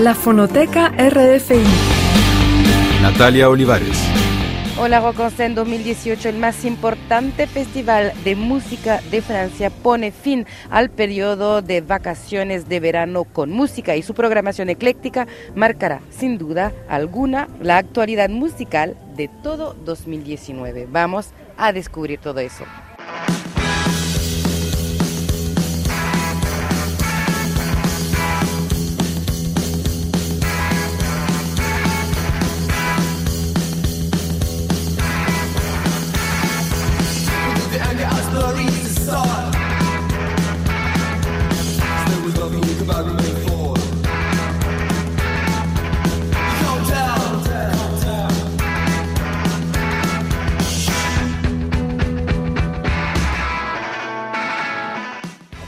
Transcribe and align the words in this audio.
La 0.00 0.14
Fonoteca 0.14 0.88
RFI. 0.96 1.62
Natalia 3.02 3.50
Olivares. 3.50 3.98
Hola 4.78 5.00
Roconce, 5.00 5.44
en 5.44 5.54
2018 5.54 6.30
el 6.30 6.38
más 6.38 6.64
importante 6.64 7.46
festival 7.46 8.14
de 8.24 8.34
música 8.34 9.02
de 9.10 9.20
Francia 9.20 9.68
pone 9.68 10.10
fin 10.10 10.46
al 10.70 10.88
periodo 10.88 11.60
de 11.60 11.82
vacaciones 11.82 12.66
de 12.66 12.80
verano 12.80 13.24
con 13.24 13.50
música 13.50 13.94
y 13.94 14.00
su 14.00 14.14
programación 14.14 14.70
ecléctica 14.70 15.26
marcará 15.54 16.00
sin 16.08 16.38
duda 16.38 16.72
alguna 16.88 17.48
la 17.60 17.76
actualidad 17.76 18.30
musical 18.30 18.96
de 19.16 19.28
todo 19.42 19.76
2019. 19.84 20.88
Vamos 20.90 21.34
a 21.58 21.74
descubrir 21.74 22.20
todo 22.20 22.40
eso. 22.40 22.64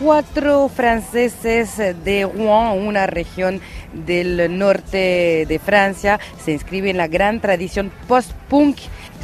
Cuatro 0.03 0.69
franceses 0.69 1.77
de 1.77 2.25
Rouen, 2.25 2.87
una 2.87 3.07
región 3.07 3.61
del 3.93 4.59
norte 4.59 5.47
de 5.47 5.61
Francia, 5.65 6.19
se 6.45 6.51
inscribe 6.53 6.91
en 6.91 6.97
la 6.97 7.07
gran 7.07 7.41
tradición 7.41 7.93
post-punk. 8.09 8.79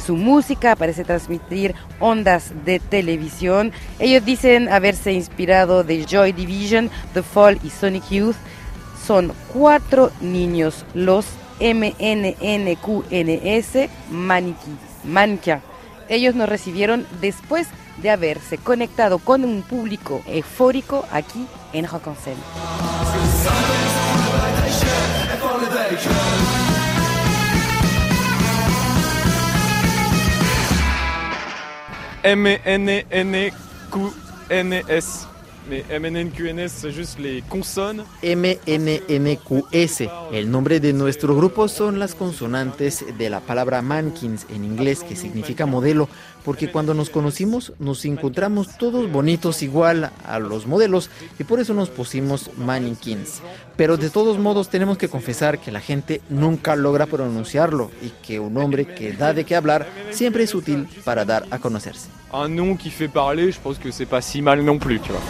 Su 0.05 0.15
música 0.15 0.77
parece 0.77 1.03
transmitir 1.03 1.75
ondas 1.99 2.53
de 2.63 2.79
televisión. 2.79 3.73
Ellos 3.99 4.23
dicen 4.23 4.69
haberse 4.69 5.11
inspirado 5.11 5.83
de 5.83 6.05
Joy 6.05 6.31
Division, 6.31 6.89
The 7.13 7.23
Fall 7.23 7.59
y 7.61 7.69
Sonic 7.69 8.09
Youth. 8.09 8.37
Son 9.05 9.33
cuatro 9.53 10.11
niños, 10.21 10.85
los 10.93 11.25
MNNQNS 11.59 11.99
Maniki, 14.09 14.77
Mankia. 15.03 15.61
Ellos 16.07 16.35
nos 16.35 16.47
recibieron 16.47 17.05
después 17.19 17.67
de 18.01 18.09
haberse 18.09 18.57
conectado 18.57 19.19
con 19.19 19.45
un 19.45 19.61
público 19.61 20.21
eufórico 20.27 21.05
aquí 21.11 21.45
en 21.73 21.87
Rock 21.87 22.07
M-N-N-Q-N-S. 32.23 33.49
Mais 35.69 35.83
MNNQNS, 35.87 36.67
c'est 36.69 36.91
juste 36.91 37.19
les 37.19 37.43
consonnes. 37.47 38.03
MNNQS. 38.23 40.03
El 40.33 40.49
nombre 40.49 40.79
de 40.79 40.93
nuestro 40.93 41.35
grupo 41.35 41.67
son 41.67 41.99
las 41.99 42.15
consonantes 42.15 43.05
de 43.19 43.29
la 43.29 43.39
palabra 43.39 43.83
mankins 43.83 44.47
en 44.49 44.63
inglés, 44.63 45.03
que 45.03 45.15
significa 45.15 45.67
modelo, 45.67 46.09
porque 46.49 46.71
cuando 46.71 46.95
nos 46.95 47.11
conocimos 47.11 47.73
nos 47.77 48.05
encontramos 48.05 48.75
todos 48.75 49.11
bonitos 49.11 49.61
igual 49.61 50.09
a 50.25 50.39
los 50.39 50.65
modelos 50.65 51.11
y 51.37 51.43
por 51.43 51.59
eso 51.59 51.75
nos 51.75 51.91
pusimos 51.91 52.49
mannequins. 52.57 53.43
Pero 53.77 53.97
de 53.97 54.09
todos 54.09 54.39
modos 54.39 54.67
tenemos 54.67 54.97
que 54.97 55.09
confesar 55.09 55.59
que 55.59 55.71
la 55.71 55.79
gente 55.79 56.21
nunca 56.27 56.75
logra 56.75 57.05
pronunciarlo 57.05 57.91
y 58.01 58.09
que 58.25 58.39
un 58.39 58.55
nombre 58.55 58.87
que 58.87 59.13
da 59.13 59.31
de 59.31 59.43
qué 59.43 59.55
hablar 59.55 59.85
siempre 60.09 60.41
es 60.41 60.55
útil 60.55 60.87
para 61.03 61.23
dar 61.23 61.45
a 61.51 61.59
conocerse. 61.59 62.09
Un 62.33 62.55
nom 62.55 62.75
qui 62.75 62.89
fait 62.89 63.13
parler, 63.13 63.51
je 63.51 63.59
pense 63.59 63.77
que 63.77 63.91
c'est 63.91 64.09
pas 64.09 64.23
si 64.23 64.41
mal 64.41 64.65
non 64.65 64.79
plus, 64.79 64.99
tu 65.01 65.11
vois. 65.11 65.21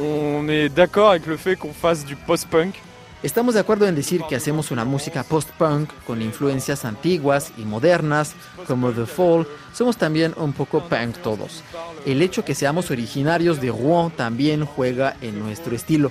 On 0.00 0.48
est 0.48 0.68
d'accord 0.68 1.10
avec 1.10 1.26
le 1.26 1.36
fait 1.36 1.56
qu'on 1.56 1.72
fasse 1.72 2.04
du 2.04 2.14
post-punk. 2.14 2.80
Estamos 3.22 3.52
de 3.52 3.60
acuerdo 3.60 3.86
en 3.86 3.94
decir 3.94 4.22
que 4.26 4.34
hacemos 4.34 4.70
una 4.70 4.86
música 4.86 5.24
post-punk 5.24 5.90
con 6.06 6.22
influencias 6.22 6.86
antiguas 6.86 7.52
y 7.58 7.66
modernas 7.66 8.32
como 8.66 8.92
The 8.92 9.04
Fall. 9.04 9.46
Somos 9.74 9.98
también 9.98 10.32
un 10.38 10.54
poco 10.54 10.88
punk 10.88 11.18
todos. 11.18 11.62
El 12.06 12.22
hecho 12.22 12.46
que 12.46 12.54
seamos 12.54 12.90
originarios 12.90 13.60
de 13.60 13.68
Rouen 13.68 14.10
también 14.10 14.64
juega 14.64 15.16
en 15.20 15.38
nuestro 15.38 15.76
estilo. 15.76 16.10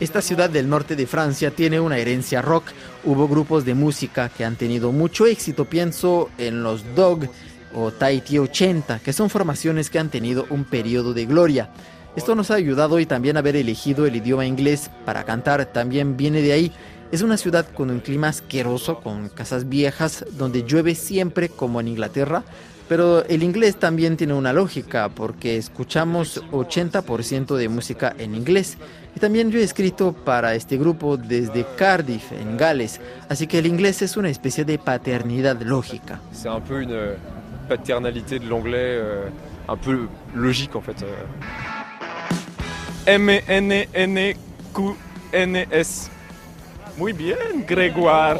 Esta 0.00 0.20
ciudad 0.20 0.50
del 0.50 0.68
norte 0.68 0.96
de 0.96 1.06
Francia 1.06 1.50
tiene 1.50 1.80
una 1.80 1.96
herencia 1.96 2.42
rock. 2.42 2.72
Hubo 3.04 3.26
grupos 3.26 3.64
de 3.64 3.72
música 3.72 4.28
que 4.28 4.44
han 4.44 4.56
tenido 4.56 4.92
mucho 4.92 5.24
éxito. 5.24 5.64
Pienso 5.64 6.28
en 6.36 6.62
los 6.62 6.94
Dog 6.94 7.20
o 7.74 7.90
Tahiti 7.90 8.38
80, 8.38 8.98
que 8.98 9.14
son 9.14 9.30
formaciones 9.30 9.88
que 9.88 9.98
han 9.98 10.10
tenido 10.10 10.46
un 10.50 10.64
periodo 10.64 11.14
de 11.14 11.24
gloria. 11.24 11.70
Esto 12.16 12.34
nos 12.34 12.50
ha 12.50 12.54
ayudado 12.54 12.98
y 12.98 13.06
también 13.06 13.36
haber 13.36 13.54
elegido 13.54 14.04
el 14.04 14.16
idioma 14.16 14.44
inglés 14.44 14.90
para 15.04 15.24
cantar 15.24 15.66
también 15.66 16.16
viene 16.16 16.42
de 16.42 16.52
ahí. 16.52 16.72
Es 17.12 17.22
una 17.22 17.36
ciudad 17.36 17.66
con 17.66 17.90
un 17.90 18.00
clima 18.00 18.28
asqueroso, 18.28 19.00
con 19.00 19.28
casas 19.28 19.68
viejas, 19.68 20.24
donde 20.32 20.64
llueve 20.64 20.94
siempre 20.94 21.48
como 21.48 21.80
en 21.80 21.88
Inglaterra, 21.88 22.42
pero 22.88 23.24
el 23.26 23.44
inglés 23.44 23.76
también 23.76 24.16
tiene 24.16 24.34
una 24.34 24.52
lógica 24.52 25.08
porque 25.08 25.56
escuchamos 25.56 26.42
80% 26.50 27.56
de 27.56 27.68
música 27.68 28.14
en 28.18 28.34
inglés. 28.34 28.76
Y 29.14 29.20
también 29.20 29.52
yo 29.52 29.60
he 29.60 29.62
escrito 29.62 30.12
para 30.12 30.54
este 30.56 30.76
grupo 30.76 31.16
desde 31.16 31.64
Cardiff, 31.76 32.32
en 32.32 32.56
Gales, 32.56 33.00
así 33.28 33.46
que 33.46 33.60
el 33.60 33.66
inglés 33.66 34.02
es 34.02 34.16
una 34.16 34.28
especie 34.30 34.64
de 34.64 34.78
paternidad 34.78 35.60
lógica. 35.62 36.20
C'est 36.32 36.48
un 36.48 36.60
peu 36.60 36.82
une 36.82 37.16
paternalité 37.68 38.40
de 38.40 38.48
l'anglais, 38.48 38.98
euh, 38.98 39.28
un 39.68 39.76
peu 39.76 40.08
logique 40.34 40.74
en 40.74 40.80
fait. 40.80 41.04
M-N-N-Q-N-S. 43.06 44.40
Muy 46.96 47.12
bien, 47.12 47.36
Grégoire. 47.66 48.38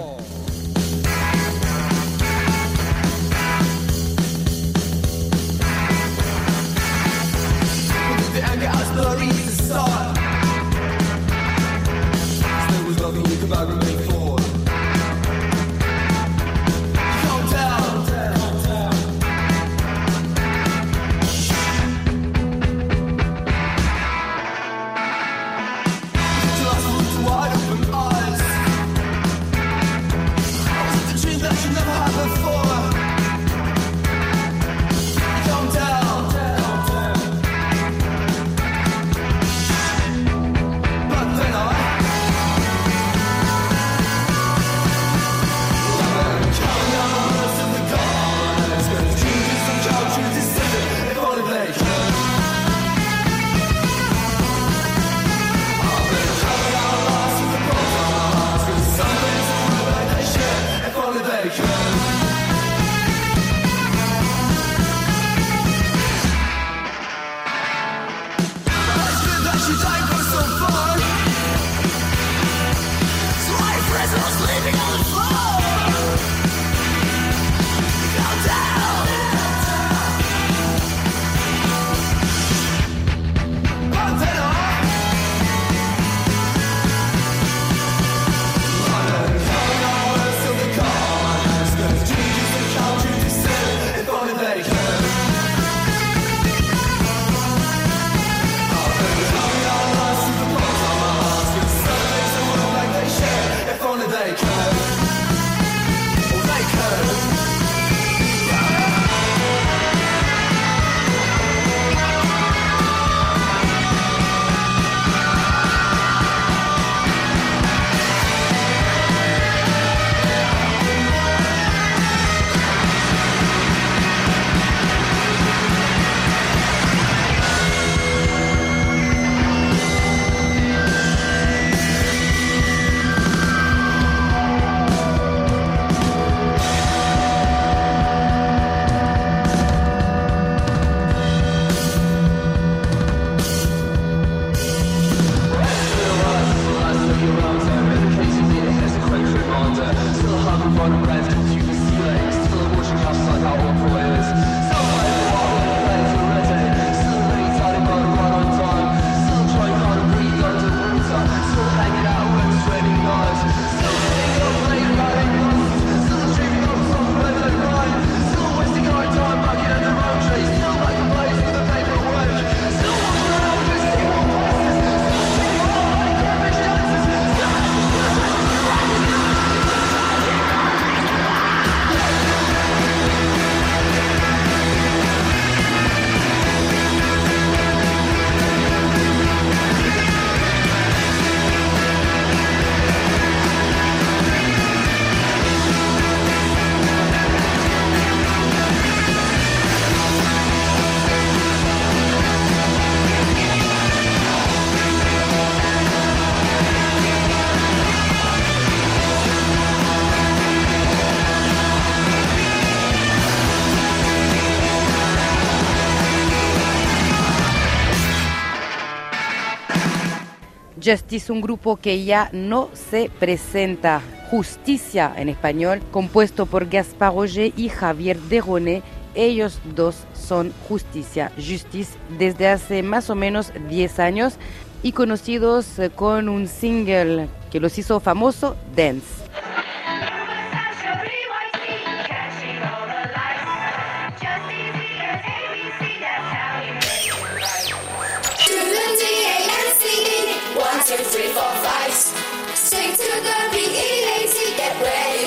Justice, 220.90 221.30
un 221.30 221.40
grupo 221.40 221.76
que 221.76 222.04
ya 222.04 222.30
no 222.32 222.68
se 222.74 223.10
presenta. 223.20 224.02
Justicia 224.28 225.12
en 225.16 225.28
español, 225.28 225.80
compuesto 225.90 226.46
por 226.46 226.68
Gaspar 226.68 227.14
Roger 227.14 227.52
y 227.56 227.68
Javier 227.68 228.18
Derone. 228.18 228.82
Ellos 229.14 229.60
dos 229.74 230.04
son 230.14 230.52
Justicia, 230.68 231.30
Justice, 231.36 231.92
desde 232.18 232.48
hace 232.48 232.82
más 232.82 233.08
o 233.10 233.14
menos 233.14 233.52
10 233.68 233.98
años 234.00 234.34
y 234.82 234.92
conocidos 234.92 235.78
eh, 235.78 235.90
con 235.90 236.28
un 236.28 236.48
single 236.48 237.28
que 237.50 237.60
los 237.60 237.76
hizo 237.78 238.00
famoso, 238.00 238.56
Dance. 238.74 239.06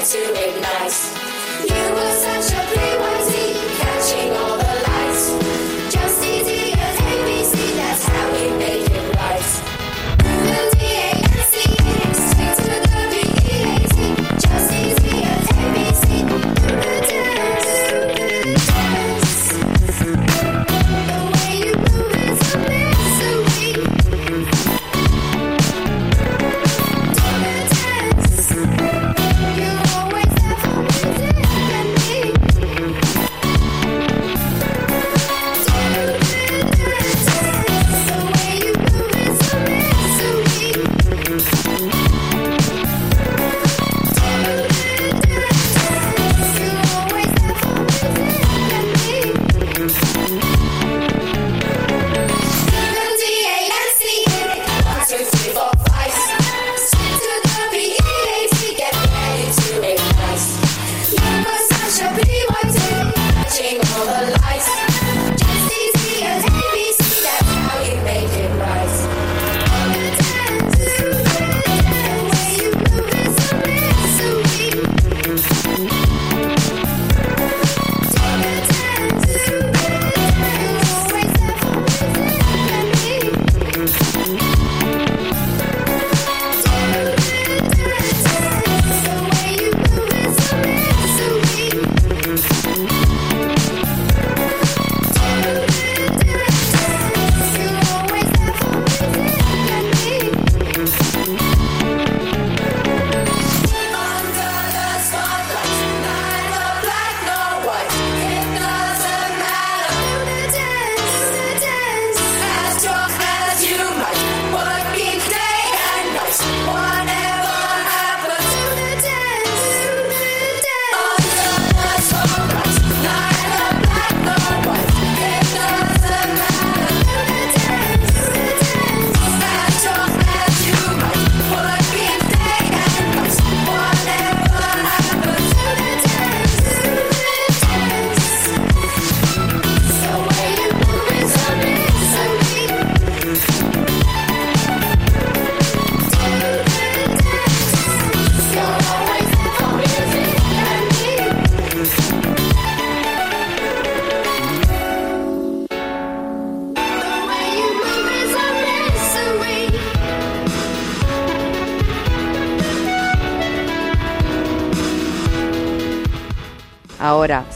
To 0.04 0.20
ignite. 0.20 1.00
You 1.70 1.84
were 1.96 2.12
such 2.12 2.52
a 2.52 2.62
PYT, 2.74 3.13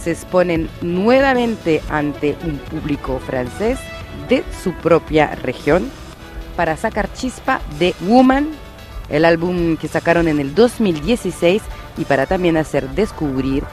se 0.08 0.14
exponen 0.14 0.70
nuevamente 0.82 1.82
ante 1.90 2.38
un 2.46 2.60
público 2.60 3.20
francés 3.20 3.78
de 4.30 4.42
su 4.64 4.72
propia 4.72 5.36
región 5.36 5.92
para 6.56 6.78
sacar 6.78 7.12
chispa 7.12 7.60
de 7.78 7.94
Woman, 8.00 8.48
el 9.10 9.26
álbum 9.26 9.76
que 9.76 9.90
sacaron 9.90 10.30
en 10.30 10.40
el 10.40 10.56
2016 10.56 11.62
y 11.98 12.06
para 12.06 12.26
también 12.26 12.56
hacer 12.56 12.88
descubrir 12.92 13.66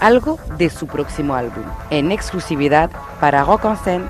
algo 0.00 0.38
de 0.56 0.70
su 0.70 0.86
próximo 0.86 1.34
álbum 1.34 1.64
en 1.90 2.10
exclusividad 2.10 2.90
para 3.20 3.44
Rock 3.44 3.66
en 3.86 4.08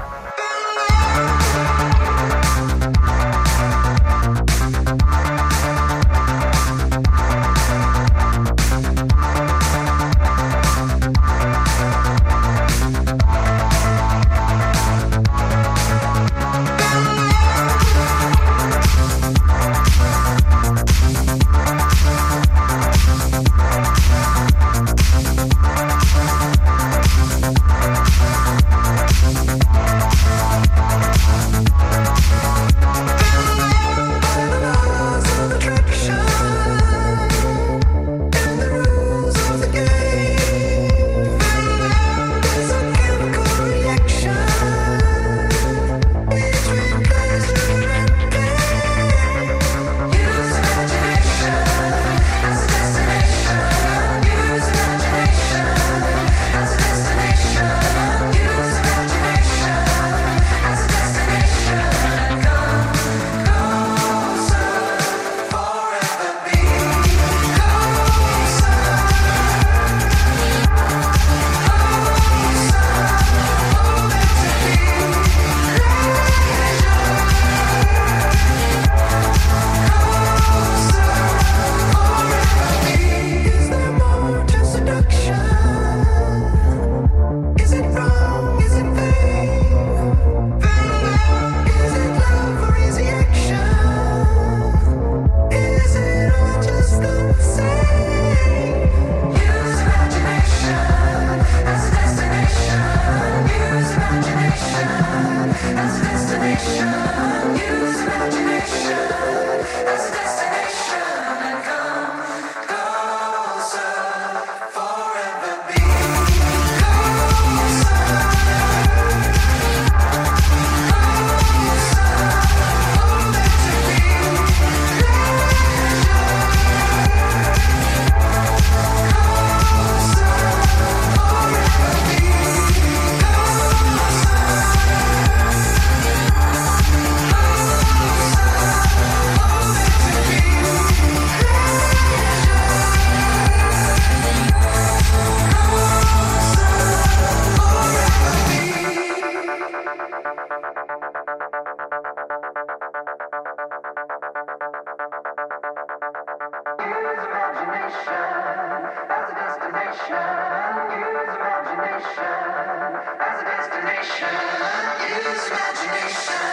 imagination. 165.47 166.51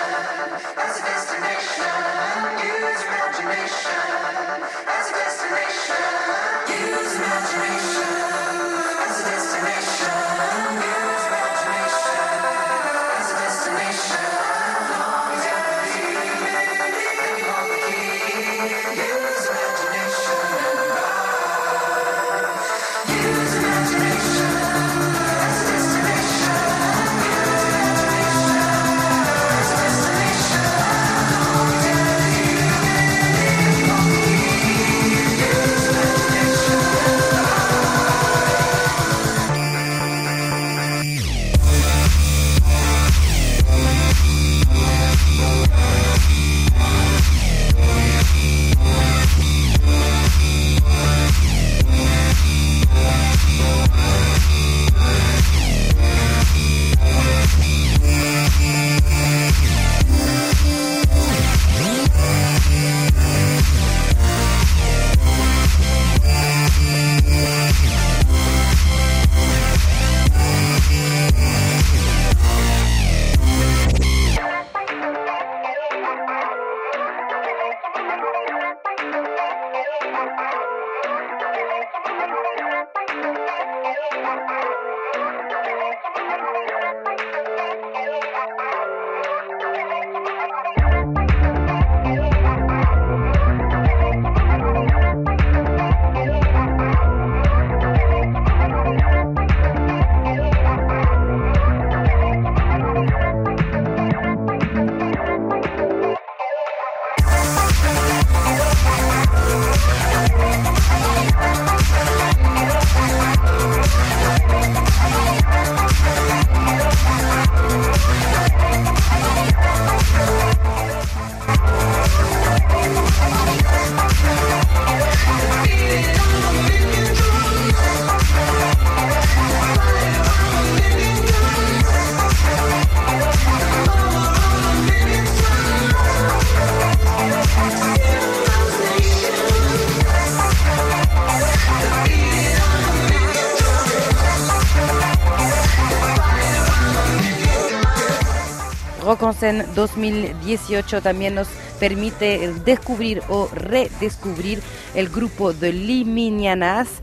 Rockonscène 149.10 149.66
2018 149.74 151.02
también 151.02 151.34
nos 151.34 151.48
permite 151.80 152.54
descubrir 152.64 153.24
o 153.28 153.50
redescubrir 153.52 154.62
el 154.94 155.10
grupo 155.10 155.52
de 155.52 155.74
Liminianas, 155.74 157.02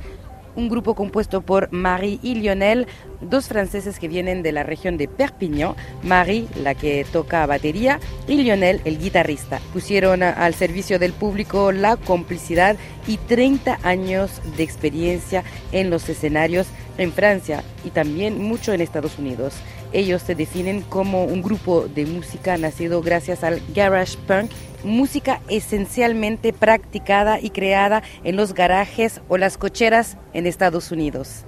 un 0.55 0.69
grupo 0.69 0.95
compuesto 0.95 1.41
por 1.41 1.73
Marie 1.73 2.21
y 2.23 2.37
Lionel, 2.37 2.87
dos 3.21 3.49
franceses 3.49 3.99
que 3.99 4.07
vienen 4.07 4.45
de 4.45 4.53
la 4.53 4.63
región 4.63 4.97
de 4.99 5.09
Perpignan. 5.09 5.75
Marie, 6.05 6.47
la 6.63 6.77
que 6.77 7.05
toca 7.13 7.45
batería, 7.45 7.99
y 8.29 8.37
Lionel, 8.37 8.83
el 8.85 9.01
guitarrista. 9.01 9.59
Pusieron 9.73 10.23
al 10.23 10.55
servicio 10.55 11.01
del 11.01 11.13
público 11.13 11.73
la 11.73 11.97
complicidad 11.97 12.77
y 13.09 13.17
30 13.17 13.81
años 13.83 14.31
de 14.57 14.63
experiencia 14.63 15.43
en 15.73 15.91
los 15.91 16.09
escenarios 16.09 16.69
en 16.99 17.13
Francia 17.13 17.63
y 17.85 17.91
también 17.91 18.43
mucho 18.43 18.73
en 18.73 18.81
Estados 18.81 19.19
Unidos. 19.19 19.55
Ellos 19.93 20.23
se 20.23 20.35
definen 20.35 20.83
como 20.83 21.25
un 21.25 21.43
grupo 21.43 21.87
de 21.89 22.07
música 22.07 22.57
nacido 22.57 23.03
gracias 23.03 23.45
al 23.45 23.63
garage 23.75 24.19
punk, 24.27 24.51
música 24.85 25.41
esencialmente 25.49 26.53
practicada 26.53 27.41
y 27.41 27.51
creada 27.51 28.03
en 28.25 28.37
los 28.37 28.55
garajes 28.55 29.21
o 29.29 29.37
las 29.37 29.59
cocheras 29.59 30.17
en 30.33 30.47
Estados 30.47 30.93
Unidos. 30.93 31.45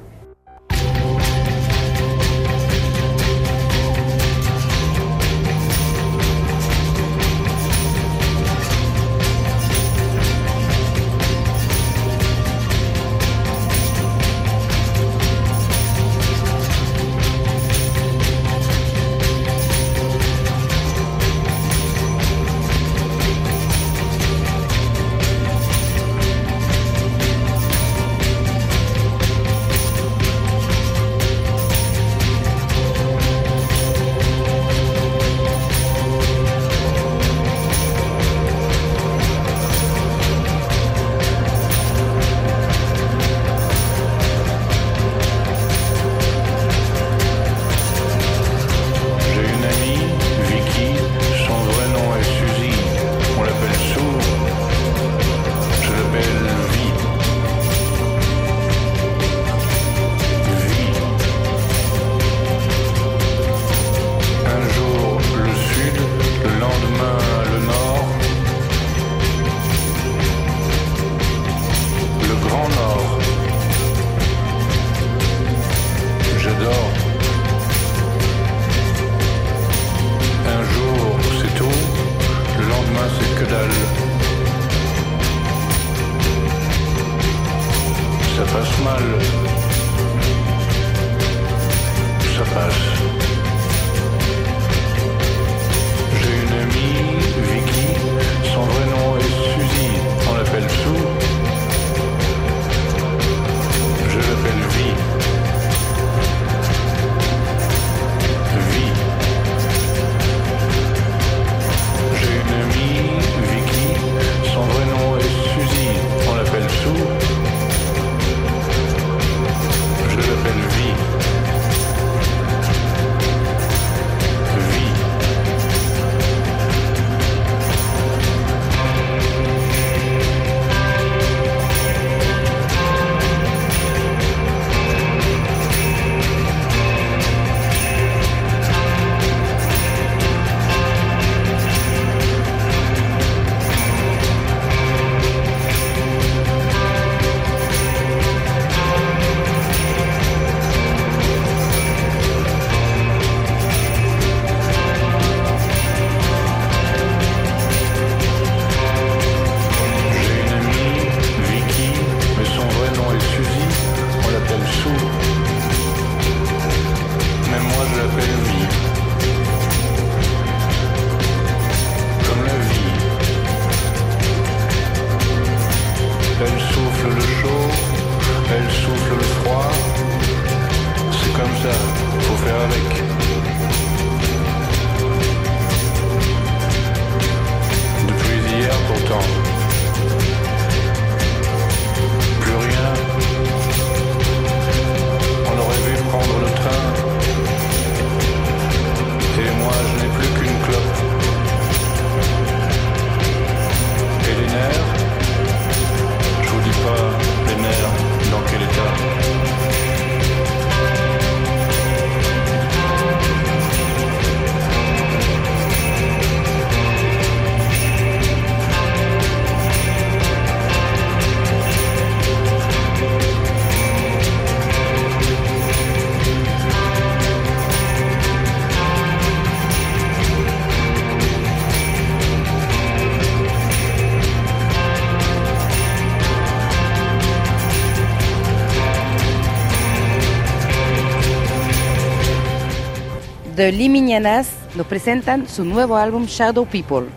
The 243.59 243.73
Limiñanas 243.73 244.53
nos 244.77 244.87
presentan 244.87 245.49
su 245.49 245.65
nuevo 245.65 245.97
álbum 245.97 246.27
Shadow 246.27 246.65
People 246.65 247.09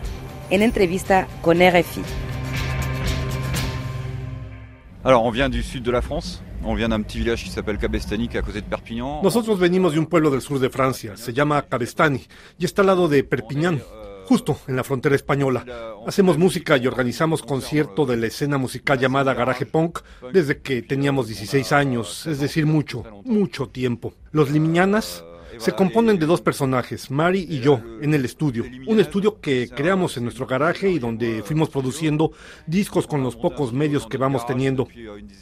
en 0.50 0.62
entrevista 0.62 1.28
con 1.40 1.58
RFI. 1.58 2.02
Alors, 5.04 5.22
on 5.22 5.30
vient 5.30 5.48
du 5.48 5.62
sud 5.62 5.84
de 5.84 5.92
la 5.92 6.02
France, 6.02 6.42
On 6.64 6.74
vient 6.74 6.88
d'un 6.88 7.00
petit 7.02 7.20
village 7.20 7.44
qui 7.44 7.50
s'appelle 7.50 7.78
Cabestany, 7.78 8.26
qui 8.28 8.36
est 8.36 8.40
à 8.40 8.42
côté 8.42 8.60
de 8.60 8.66
Perpignan. 8.66 9.20
Nosotros 9.22 9.56
venimos 9.56 9.92
de 9.92 10.00
un 10.00 10.06
pueblo 10.06 10.32
del 10.32 10.40
sur 10.40 10.58
de 10.58 10.68
Francia, 10.68 11.16
se 11.16 11.32
llama 11.32 11.62
Cabestany, 11.62 12.26
y 12.58 12.64
está 12.64 12.82
al 12.82 12.88
lado 12.88 13.06
de 13.06 13.22
Perpiñán, 13.22 13.80
justo 14.26 14.58
en 14.66 14.74
la 14.74 14.82
frontera 14.82 15.14
española. 15.14 15.64
Hacemos 16.08 16.38
música 16.38 16.76
y 16.76 16.88
organizamos 16.88 17.42
concierto 17.42 18.04
de 18.04 18.16
la 18.16 18.26
escena 18.26 18.58
musical 18.58 18.98
llamada 18.98 19.32
Garage 19.32 19.66
Punk 19.66 20.00
desde 20.32 20.60
que 20.60 20.82
teníamos 20.82 21.28
16 21.28 21.70
años, 21.70 22.26
es 22.26 22.40
decir, 22.40 22.66
mucho, 22.66 23.04
mucho 23.24 23.68
tiempo. 23.68 24.14
Los 24.32 24.50
Limiñanas 24.50 25.24
se 25.58 25.72
componen 25.72 26.18
de 26.18 26.26
dos 26.26 26.40
personajes, 26.40 27.10
Mari 27.10 27.46
y 27.48 27.60
yo, 27.60 27.80
en 28.00 28.14
el 28.14 28.24
estudio. 28.24 28.64
Un 28.86 29.00
estudio 29.00 29.40
que 29.40 29.68
creamos 29.68 30.16
en 30.16 30.24
nuestro 30.24 30.46
garaje 30.46 30.90
y 30.90 30.98
donde 30.98 31.42
fuimos 31.42 31.68
produciendo 31.68 32.32
discos 32.66 33.06
con 33.06 33.22
los 33.22 33.36
pocos 33.36 33.72
medios 33.72 34.06
que 34.06 34.18
vamos 34.18 34.46
teniendo. 34.46 34.88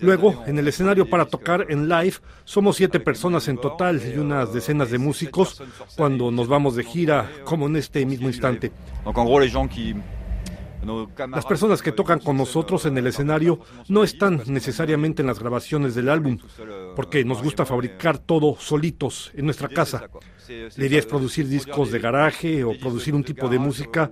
Luego, 0.01 0.45
en 0.47 0.59
el 0.59 0.69
escenario 0.69 1.09
para 1.09 1.27
tocar 1.27 1.67
en 1.69 1.89
live, 1.89 2.15
somos 2.45 2.77
siete 2.77 3.01
personas 3.01 3.49
en 3.49 3.59
total 3.59 4.01
y 4.03 4.19
unas 4.19 4.53
decenas 4.53 4.91
de 4.91 4.99
músicos 4.99 5.63
cuando 5.97 6.31
nos 6.31 6.49
vamos 6.49 6.77
de 6.77 6.85
gira, 6.85 7.31
como 7.45 7.67
en 7.67 7.77
este 7.77 8.05
mismo 8.07 8.29
instante. 8.29 8.73
Donc 9.05 9.17
en 9.17 9.25
gros, 9.25 9.41
les 9.41 9.51
gens 9.51 9.69
qui. 9.69 9.95
Las 11.31 11.47
personas 11.47 11.83
que 11.83 11.93
tocan 11.93 12.21
con 12.21 12.37
nosotros 12.37 12.87
en 12.87 12.97
el 12.97 13.07
escenario 13.07 13.61
no 13.89 14.03
están 14.03 14.43
necesariamente 14.47 15.23
en 15.23 15.27
las 15.27 15.39
grabaciones 15.39 15.95
del 15.95 16.09
álbum, 16.09 16.39
porque 16.97 17.25
nos 17.25 17.43
gusta 17.43 17.67
fabricar 17.67 18.19
todo 18.19 18.57
solitos 18.59 19.31
en 19.35 19.45
nuestra 19.45 19.69
casa. 19.69 20.09
La 20.77 20.87
idea 20.87 20.99
es 20.99 21.07
producir 21.07 21.49
discos 21.49 21.91
de 21.93 21.99
garaje 21.99 22.65
o 22.65 22.79
producir 22.79 23.15
un 23.15 23.25
tipo 23.25 23.49
de 23.49 23.59
música 23.59 24.11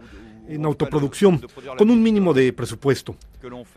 en 0.49 0.65
autoproducción, 0.65 1.41
con 1.77 1.91
un 1.91 2.03
mínimo 2.03 2.33
de 2.35 2.53
presupuesto. 2.53 3.17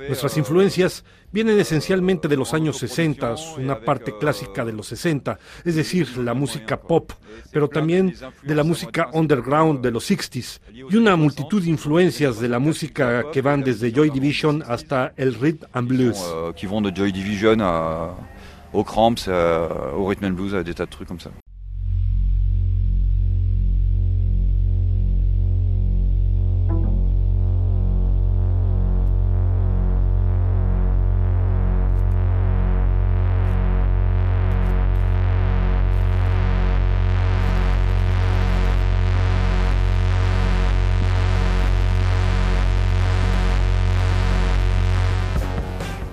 Nuestras 0.08 0.38
influencias 0.38 1.04
vienen 1.32 1.60
esencialmente 1.60 2.28
de 2.28 2.36
los 2.38 2.54
años 2.54 2.78
60, 2.78 3.36
una 3.58 3.80
parte 3.80 4.14
clásica 4.20 4.66
de 4.66 4.74
los 4.74 4.88
60, 4.88 5.38
es 5.64 5.76
decir, 5.76 6.18
la 6.18 6.34
música 6.34 6.80
pop, 6.82 7.12
pero 7.52 7.68
también 7.68 8.16
de 8.44 8.56
la 8.56 8.64
música 8.64 9.10
underground 9.14 9.82
de 9.82 9.92
los 9.92 10.10
60s 10.10 10.60
y 10.74 10.96
una 10.96 11.16
multitud 11.16 11.62
de 11.64 11.70
influencias 11.70 12.40
de 12.40 12.50
la 12.50 12.60
música 12.60 13.26
que 13.32 13.42
van 13.42 13.62
desde 13.62 13.92
Joy 13.92 14.10
Division 14.10 14.64
hasta 14.68 15.14
el 15.18 15.36
rhythm 15.36 15.66
and 15.74 15.88
blues. 15.88 16.18
euh, 16.34 16.54
qui 16.54 16.66
vont 16.66 16.82
de 16.82 16.92
Joy 16.96 17.12
Division 17.12 17.58
aux 18.74 18.84
Cramps, 18.84 19.28
à- 19.28 19.94
au 19.96 20.06
Rhythm 20.08 20.26
and 20.26 20.32
Blues, 20.36 20.54
des 20.64 20.74
tas 20.74 20.86
de 20.86 20.92
trucs 20.92 21.08
comme 21.08 21.20
ça. 21.20 21.30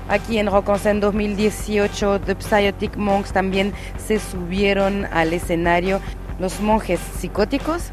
Aquí 0.08 0.38
en 0.38 0.46
Rock 0.46 0.70
en 0.70 0.78
Scène 0.78 1.00
2018, 1.00 2.20
The 2.20 2.36
Psychotic 2.38 2.96
Monks 2.96 3.32
también 3.32 3.74
se 3.98 4.18
subieron 4.18 5.04
al 5.12 5.34
escenario. 5.34 6.00
Los 6.38 6.60
monjes 6.60 6.98
psicóticos, 7.18 7.90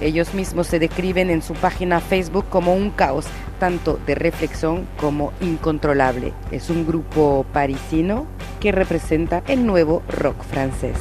ellos 0.00 0.32
mismos 0.32 0.66
se 0.66 0.78
describen 0.78 1.28
en 1.28 1.42
su 1.42 1.52
página 1.52 2.00
Facebook 2.00 2.46
como 2.48 2.74
un 2.74 2.90
caos, 2.90 3.26
tanto 3.60 4.00
de 4.06 4.14
reflexión 4.14 4.86
como 4.98 5.34
incontrolable. 5.42 6.32
Es 6.50 6.70
un 6.70 6.86
grupo 6.86 7.44
parisino 7.52 8.26
que 8.60 8.72
representa 8.72 9.42
el 9.46 9.66
nuevo 9.66 10.02
rock 10.08 10.42
francés. 10.44 10.96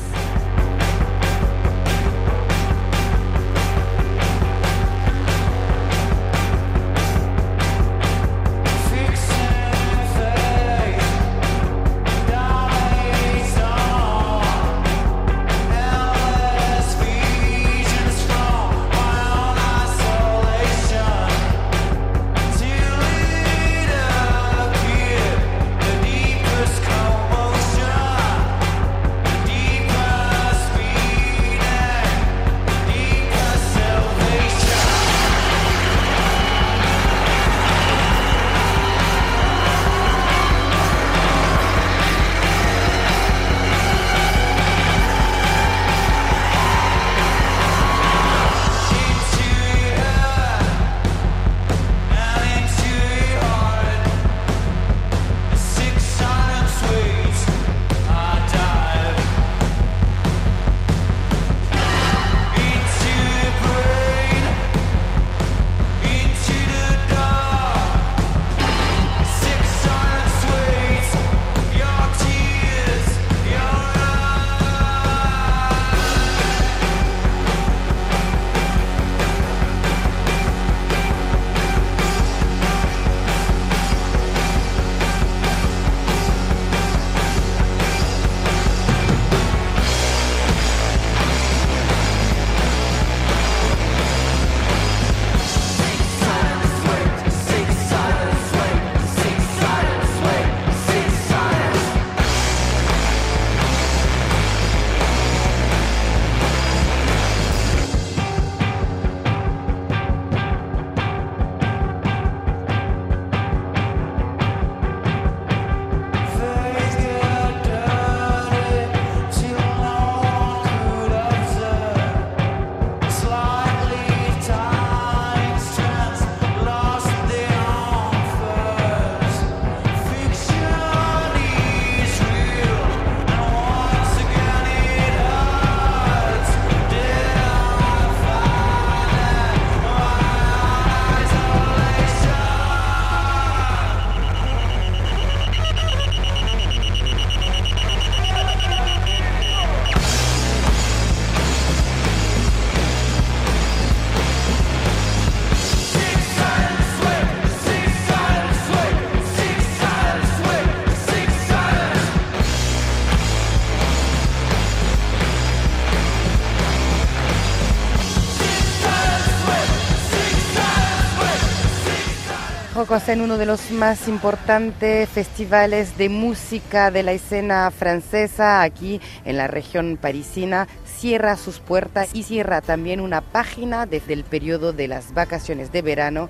En 172.90 173.22
uno 173.22 173.38
de 173.38 173.46
los 173.46 173.70
más 173.72 174.08
importantes 174.08 175.10
festivales 175.10 175.98
de 175.98 176.08
música 176.08 176.90
de 176.90 177.04
la 177.04 177.12
escena 177.12 177.70
francesa 177.70 178.62
aquí 178.62 179.02
en 179.26 179.36
la 179.38 179.48
región 179.48 180.00
parisina, 180.02 180.68
cierra 180.86 181.36
sus 181.36 181.60
puertas 181.60 182.10
y 182.14 182.24
cierra 182.24 182.62
también 182.62 183.02
una 183.02 183.20
página 183.22 183.86
desde 183.86 184.14
el 184.14 184.24
periodo 184.24 184.72
de 184.72 184.88
las 184.88 185.14
vacaciones 185.14 185.72
de 185.72 185.82
verano. 185.82 186.30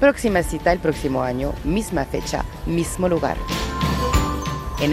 Próxima 0.00 0.42
cita 0.42 0.72
el 0.72 0.80
próximo 0.80 1.22
año, 1.22 1.54
misma 1.64 2.04
fecha, 2.04 2.44
mismo 2.66 3.08
lugar. 3.08 3.36
En 4.80 4.92